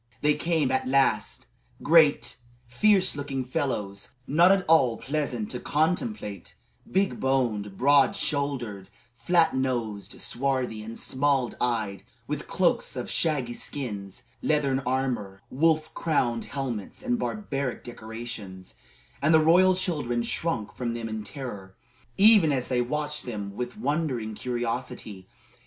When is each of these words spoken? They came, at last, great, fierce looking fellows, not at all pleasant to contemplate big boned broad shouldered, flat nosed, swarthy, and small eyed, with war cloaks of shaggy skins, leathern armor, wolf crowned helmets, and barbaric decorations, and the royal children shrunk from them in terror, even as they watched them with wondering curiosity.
They 0.21 0.33
came, 0.33 0.71
at 0.71 0.87
last, 0.87 1.45
great, 1.83 2.37
fierce 2.65 3.15
looking 3.15 3.45
fellows, 3.45 4.13
not 4.25 4.51
at 4.51 4.65
all 4.67 4.97
pleasant 4.97 5.51
to 5.51 5.59
contemplate 5.59 6.55
big 6.91 7.19
boned 7.19 7.77
broad 7.77 8.15
shouldered, 8.15 8.89
flat 9.13 9.55
nosed, 9.55 10.19
swarthy, 10.19 10.81
and 10.81 10.97
small 10.97 11.51
eyed, 11.63 12.03
with 12.25 12.47
war 12.47 12.47
cloaks 12.55 12.95
of 12.95 13.11
shaggy 13.11 13.53
skins, 13.53 14.23
leathern 14.41 14.79
armor, 14.87 15.43
wolf 15.51 15.93
crowned 15.93 16.45
helmets, 16.45 17.03
and 17.03 17.19
barbaric 17.19 17.83
decorations, 17.83 18.73
and 19.21 19.35
the 19.35 19.39
royal 19.39 19.75
children 19.75 20.23
shrunk 20.23 20.73
from 20.73 20.95
them 20.95 21.09
in 21.09 21.23
terror, 21.23 21.75
even 22.17 22.51
as 22.51 22.69
they 22.69 22.81
watched 22.81 23.27
them 23.27 23.55
with 23.55 23.77
wondering 23.77 24.33
curiosity. 24.33 25.27